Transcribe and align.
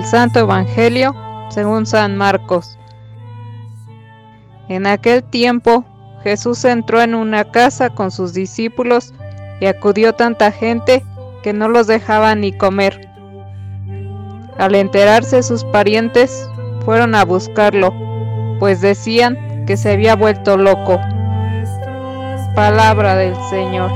Santo 0.00 0.40
Evangelio 0.40 1.14
según 1.50 1.84
San 1.84 2.16
Marcos. 2.16 2.78
En 4.68 4.86
aquel 4.86 5.22
tiempo 5.22 5.84
Jesús 6.22 6.64
entró 6.64 7.02
en 7.02 7.14
una 7.14 7.44
casa 7.44 7.90
con 7.90 8.10
sus 8.10 8.32
discípulos 8.32 9.12
y 9.60 9.66
acudió 9.66 10.14
tanta 10.14 10.50
gente 10.50 11.04
que 11.42 11.52
no 11.52 11.68
los 11.68 11.86
dejaba 11.86 12.34
ni 12.34 12.52
comer. 12.56 13.08
Al 14.58 14.74
enterarse 14.74 15.42
sus 15.42 15.64
parientes, 15.64 16.48
fueron 16.84 17.14
a 17.14 17.24
buscarlo, 17.24 17.92
pues 18.58 18.80
decían 18.80 19.64
que 19.66 19.76
se 19.76 19.92
había 19.92 20.16
vuelto 20.16 20.56
loco. 20.56 20.98
Palabra 22.54 23.16
del 23.16 23.34
Señor. 23.50 23.90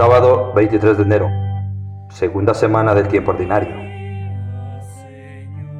Sábado 0.00 0.54
23 0.54 0.96
de 0.96 1.02
enero, 1.02 1.28
segunda 2.08 2.54
semana 2.54 2.94
del 2.94 3.06
tiempo 3.06 3.32
ordinario. 3.32 3.76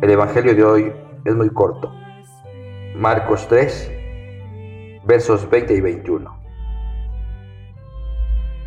El 0.02 0.10
Evangelio 0.10 0.54
de 0.54 0.62
hoy 0.62 0.92
es 1.24 1.34
muy 1.34 1.48
corto. 1.48 1.90
Marcos 2.94 3.48
3, 3.48 3.90
versos 5.06 5.48
20 5.48 5.74
y 5.74 5.80
21. 5.80 6.38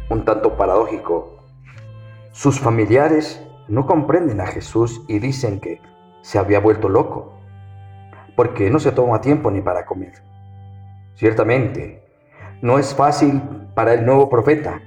Un 0.09 0.25
tanto 0.25 0.58
paradójico. 0.58 1.38
Sus 2.31 2.59
familiares 2.59 3.45
no 3.67 3.85
comprenden 3.85 4.41
a 4.41 4.47
Jesús 4.47 5.03
y 5.08 5.20
dicen 5.20 5.59
que 5.59 5.80
se 6.23 6.39
había 6.39 6.61
vuelto 6.61 6.89
loco, 6.89 7.31
porque 8.36 8.72
no 8.72 8.80
se 8.80 8.92
toma 8.92 9.22
tiempo 9.22 9.52
ni 9.52 9.61
para 9.61 9.86
comer. 9.86 10.14
Ciertamente, 11.14 12.03
no 12.64 12.80
es 12.80 12.95
fácil 12.95 13.39
para 13.75 13.94
el 13.94 14.03
nuevo 14.03 14.31
profeta 14.31 14.81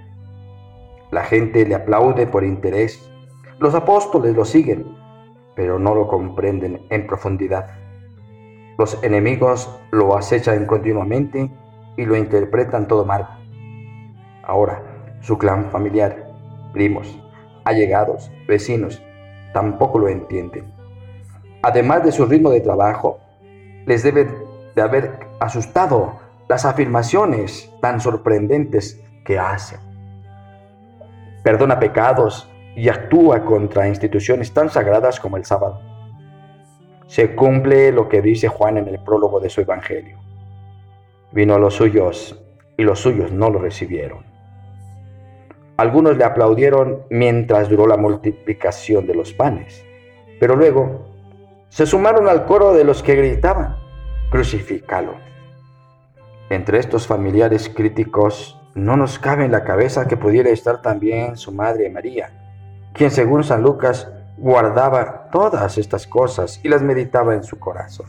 la 1.10 1.24
gente 1.24 1.64
le 1.64 1.74
aplaude 1.74 2.26
por 2.26 2.44
interés. 2.44 3.10
Los 3.58 3.74
apóstoles 3.74 4.34
lo 4.34 4.44
siguen, 4.44 4.86
pero 5.54 5.78
no 5.78 5.94
lo 5.94 6.08
comprenden 6.08 6.86
en 6.90 7.06
profundidad. 7.06 7.70
Los 8.78 9.02
enemigos 9.02 9.70
lo 9.90 10.16
acechan 10.16 10.66
continuamente 10.66 11.50
y 11.96 12.04
lo 12.04 12.16
interpretan 12.16 12.88
todo 12.88 13.04
mal. 13.04 13.26
Ahora, 14.42 14.82
su 15.20 15.38
clan 15.38 15.70
familiar, 15.70 16.26
primos, 16.72 17.18
allegados, 17.64 18.30
vecinos, 18.46 19.02
tampoco 19.54 19.98
lo 19.98 20.08
entienden. 20.08 20.64
Además 21.62 22.04
de 22.04 22.12
su 22.12 22.26
ritmo 22.26 22.50
de 22.50 22.60
trabajo, 22.60 23.18
les 23.86 24.02
debe 24.02 24.28
de 24.74 24.82
haber 24.82 25.20
asustado 25.40 26.18
las 26.48 26.64
afirmaciones 26.64 27.72
tan 27.80 28.00
sorprendentes 28.00 29.02
que 29.24 29.38
hacen 29.38 29.85
perdona 31.46 31.78
pecados 31.78 32.50
y 32.74 32.88
actúa 32.88 33.44
contra 33.44 33.86
instituciones 33.86 34.52
tan 34.52 34.68
sagradas 34.68 35.20
como 35.20 35.36
el 35.36 35.44
sábado. 35.44 35.80
Se 37.06 37.36
cumple 37.36 37.92
lo 37.92 38.08
que 38.08 38.20
dice 38.20 38.48
Juan 38.48 38.78
en 38.78 38.88
el 38.88 38.98
prólogo 38.98 39.38
de 39.38 39.48
su 39.48 39.60
Evangelio. 39.60 40.18
Vino 41.30 41.54
a 41.54 41.60
los 41.60 41.74
suyos 41.74 42.44
y 42.76 42.82
los 42.82 42.98
suyos 42.98 43.30
no 43.30 43.48
lo 43.48 43.60
recibieron. 43.60 44.24
Algunos 45.76 46.16
le 46.16 46.24
aplaudieron 46.24 47.02
mientras 47.10 47.68
duró 47.68 47.86
la 47.86 47.96
multiplicación 47.96 49.06
de 49.06 49.14
los 49.14 49.32
panes, 49.32 49.84
pero 50.40 50.56
luego 50.56 51.06
se 51.68 51.86
sumaron 51.86 52.26
al 52.26 52.44
coro 52.44 52.72
de 52.72 52.82
los 52.82 53.04
que 53.04 53.14
gritaban, 53.14 53.76
crucifícalo. 54.30 55.14
Entre 56.50 56.80
estos 56.80 57.06
familiares 57.06 57.68
críticos 57.68 58.60
no 58.76 58.98
nos 58.98 59.18
cabe 59.18 59.46
en 59.46 59.52
la 59.52 59.64
cabeza 59.64 60.06
que 60.06 60.18
pudiera 60.18 60.50
estar 60.50 60.82
también 60.82 61.36
su 61.36 61.50
madre 61.50 61.88
María, 61.88 62.30
quien 62.92 63.10
según 63.10 63.42
San 63.42 63.62
Lucas 63.62 64.08
guardaba 64.36 65.30
todas 65.32 65.78
estas 65.78 66.06
cosas 66.06 66.60
y 66.62 66.68
las 66.68 66.82
meditaba 66.82 67.34
en 67.34 67.42
su 67.42 67.58
corazón, 67.58 68.06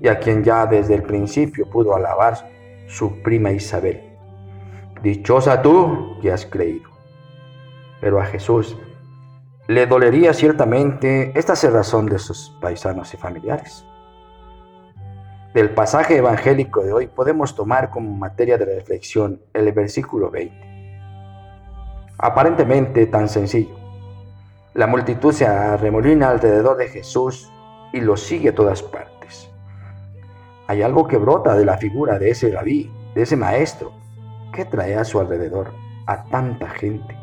y 0.00 0.08
a 0.08 0.18
quien 0.18 0.42
ya 0.42 0.66
desde 0.66 0.94
el 0.94 1.04
principio 1.04 1.70
pudo 1.70 1.94
alabar 1.94 2.50
su 2.88 3.22
prima 3.22 3.52
Isabel. 3.52 4.02
Dichosa 5.00 5.62
tú 5.62 6.18
que 6.20 6.32
has 6.32 6.44
creído. 6.44 6.90
Pero 8.00 8.20
a 8.20 8.26
Jesús 8.26 8.76
le 9.68 9.86
dolería 9.86 10.34
ciertamente 10.34 11.32
esta 11.38 11.54
cerrazón 11.54 12.06
de 12.06 12.18
sus 12.18 12.50
paisanos 12.60 13.14
y 13.14 13.16
familiares 13.16 13.84
del 15.54 15.70
pasaje 15.70 16.16
evangélico 16.16 16.82
de 16.82 16.92
hoy 16.92 17.06
podemos 17.08 17.54
tomar 17.54 17.90
como 17.90 18.16
materia 18.16 18.56
de 18.56 18.64
reflexión 18.64 19.42
el 19.52 19.70
versículo 19.72 20.30
20. 20.30 20.54
Aparentemente 22.18 23.06
tan 23.06 23.28
sencillo. 23.28 23.76
La 24.72 24.86
multitud 24.86 25.32
se 25.32 25.46
arremolina 25.46 26.30
alrededor 26.30 26.78
de 26.78 26.88
Jesús 26.88 27.52
y 27.92 28.00
lo 28.00 28.16
sigue 28.16 28.50
a 28.50 28.54
todas 28.54 28.82
partes. 28.82 29.50
Hay 30.68 30.80
algo 30.80 31.06
que 31.06 31.18
brota 31.18 31.54
de 31.54 31.66
la 31.66 31.76
figura 31.76 32.18
de 32.18 32.30
ese 32.30 32.50
rabí, 32.50 32.90
de 33.14 33.22
ese 33.22 33.36
maestro, 33.36 33.92
que 34.54 34.64
trae 34.64 34.96
a 34.96 35.04
su 35.04 35.20
alrededor 35.20 35.72
a 36.06 36.24
tanta 36.24 36.70
gente. 36.70 37.14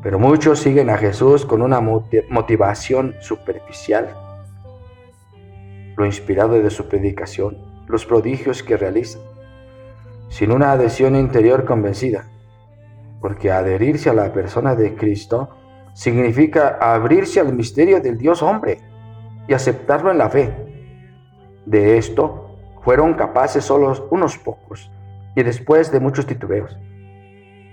Pero 0.00 0.20
muchos 0.20 0.60
siguen 0.60 0.90
a 0.90 0.98
Jesús 0.98 1.44
con 1.44 1.62
una 1.62 1.80
motivación 1.80 3.16
superficial 3.20 4.21
lo 5.96 6.06
inspirado 6.06 6.60
de 6.60 6.70
su 6.70 6.88
predicación, 6.88 7.58
los 7.86 8.06
prodigios 8.06 8.62
que 8.62 8.76
realiza, 8.76 9.18
sin 10.28 10.52
una 10.52 10.72
adhesión 10.72 11.16
interior 11.16 11.64
convencida, 11.64 12.26
porque 13.20 13.50
adherirse 13.50 14.10
a 14.10 14.14
la 14.14 14.32
persona 14.32 14.74
de 14.74 14.94
Cristo 14.94 15.50
significa 15.94 16.78
abrirse 16.80 17.40
al 17.40 17.54
misterio 17.54 18.00
del 18.00 18.18
Dios 18.18 18.42
hombre 18.42 18.78
y 19.46 19.54
aceptarlo 19.54 20.10
en 20.10 20.18
la 20.18 20.30
fe. 20.30 20.54
De 21.66 21.98
esto 21.98 22.56
fueron 22.82 23.14
capaces 23.14 23.64
solo 23.64 24.08
unos 24.10 24.38
pocos 24.38 24.90
y 25.36 25.42
después 25.42 25.92
de 25.92 26.00
muchos 26.00 26.26
titubeos. 26.26 26.76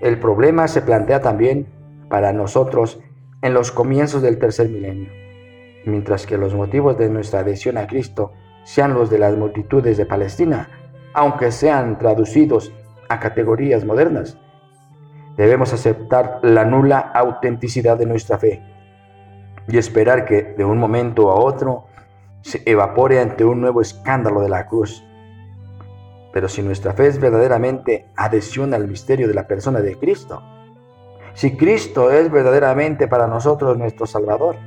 El 0.02 0.20
problema 0.20 0.68
se 0.68 0.82
plantea 0.82 1.22
también 1.22 1.68
para 2.10 2.34
nosotros 2.34 3.00
en 3.42 3.54
los 3.54 3.72
comienzos 3.72 4.22
del 4.22 4.38
tercer 4.38 4.70
milenio 4.70 5.29
mientras 5.90 6.26
que 6.26 6.38
los 6.38 6.54
motivos 6.54 6.98
de 6.98 7.10
nuestra 7.10 7.42
adhesión 7.42 7.78
a 7.78 7.88
Cristo 7.88 8.34
sean 8.64 8.94
los 8.94 9.10
de 9.10 9.20
las 9.20 9.36
multitudes 9.36 9.98
de 9.98 10.06
Palestina, 10.06 10.70
aunque 11.14 11.52
sean 11.52 11.98
traducidos 11.98 12.72
a 13.10 13.20
categorías 13.20 13.84
modernas. 13.84 14.38
Debemos 15.38 15.74
aceptar 15.74 16.40
la 16.44 16.66
nula 16.66 17.00
autenticidad 17.00 17.98
de 17.98 18.06
nuestra 18.06 18.38
fe 18.38 18.62
y 19.68 19.78
esperar 19.78 20.26
que 20.26 20.44
de 20.44 20.66
un 20.66 20.78
momento 20.78 21.32
a 21.32 21.36
otro 21.36 21.86
se 22.42 22.62
evapore 22.66 23.20
ante 23.20 23.46
un 23.46 23.62
nuevo 23.62 23.82
escándalo 23.82 24.42
de 24.42 24.50
la 24.50 24.66
cruz. 24.66 25.04
Pero 26.32 26.48
si 26.48 26.62
nuestra 26.62 26.94
fe 26.94 27.08
es 27.08 27.20
verdaderamente 27.20 28.06
adhesión 28.16 28.74
al 28.74 28.88
misterio 28.88 29.28
de 29.28 29.34
la 29.34 29.48
persona 29.48 29.82
de 29.82 29.98
Cristo, 29.98 30.44
si 31.34 31.56
Cristo 31.56 32.12
es 32.12 32.30
verdaderamente 32.32 33.08
para 33.08 33.28
nosotros 33.28 33.78
nuestro 33.78 34.06
Salvador, 34.06 34.58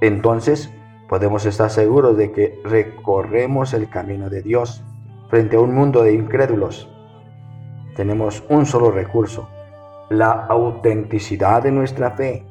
entonces 0.00 0.72
podemos 1.08 1.44
estar 1.46 1.70
seguros 1.70 2.16
de 2.16 2.32
que 2.32 2.60
recorremos 2.64 3.72
el 3.72 3.88
camino 3.88 4.28
de 4.30 4.42
Dios 4.42 4.84
frente 5.28 5.56
a 5.56 5.60
un 5.60 5.74
mundo 5.74 6.02
de 6.02 6.12
incrédulos. 6.12 6.88
Tenemos 7.96 8.44
un 8.48 8.66
solo 8.66 8.90
recurso, 8.90 9.48
la 10.10 10.30
autenticidad 10.30 11.62
de 11.62 11.72
nuestra 11.72 12.12
fe. 12.12 12.44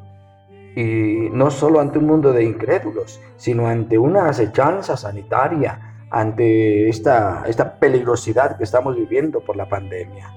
Y 0.75 1.29
no 1.31 1.49
solo 1.49 1.79
ante 1.79 1.97
un 1.97 2.05
mundo 2.05 2.33
de 2.33 2.44
incrédulos, 2.44 3.21
sino 3.35 3.67
ante 3.67 3.97
una 3.97 4.29
acechanza 4.29 4.97
sanitaria, 4.97 6.05
ante 6.11 6.88
esta, 6.89 7.44
esta 7.47 7.79
peligrosidad 7.79 8.57
que 8.57 8.63
estamos 8.63 8.95
viviendo 8.95 9.39
por 9.39 9.55
la 9.55 9.67
pandemia. 9.67 10.33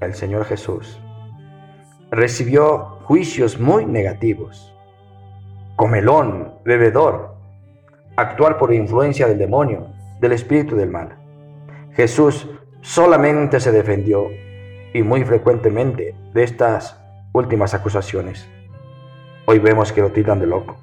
El 0.00 0.14
Señor 0.14 0.44
Jesús 0.44 1.00
recibió 2.10 2.98
juicios 3.02 3.60
muy 3.60 3.84
negativos 3.84 4.77
comelón, 5.78 6.54
bebedor, 6.64 7.36
actuar 8.16 8.58
por 8.58 8.74
influencia 8.74 9.28
del 9.28 9.38
demonio, 9.38 9.86
del 10.20 10.32
espíritu 10.32 10.74
del 10.74 10.90
mal. 10.90 11.16
Jesús 11.92 12.50
solamente 12.80 13.60
se 13.60 13.70
defendió 13.70 14.26
y 14.92 15.02
muy 15.04 15.22
frecuentemente 15.22 16.16
de 16.34 16.42
estas 16.42 17.00
últimas 17.32 17.74
acusaciones. 17.74 18.50
Hoy 19.46 19.60
vemos 19.60 19.92
que 19.92 20.00
lo 20.00 20.10
tiran 20.10 20.40
de 20.40 20.48
loco. 20.48 20.78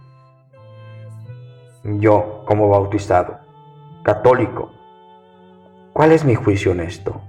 Yo, 1.84 2.46
como 2.46 2.70
bautizado, 2.70 3.40
católico, 4.02 4.72
¿cuál 5.92 6.14
es 6.14 6.24
mi 6.24 6.36
juicio 6.36 6.72
honesto 6.72 7.22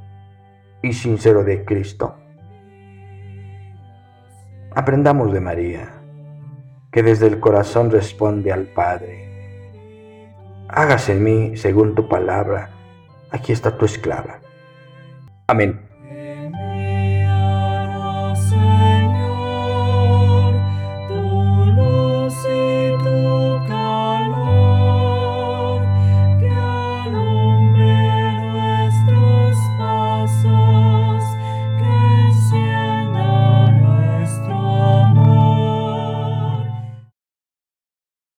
y 0.82 0.92
sincero 0.92 1.42
de 1.42 1.64
Cristo? 1.64 2.14
Aprendamos 4.72 5.32
de 5.32 5.40
María 5.40 5.96
que 6.96 7.02
desde 7.02 7.26
el 7.26 7.40
corazón 7.40 7.90
responde 7.90 8.50
al 8.50 8.68
Padre. 8.68 9.28
Hágase 10.66 11.12
en 11.12 11.24
mí 11.24 11.54
según 11.58 11.94
tu 11.94 12.08
palabra. 12.08 12.70
Aquí 13.30 13.52
está 13.52 13.76
tu 13.76 13.84
esclava. 13.84 14.40
Amén. 15.46 15.85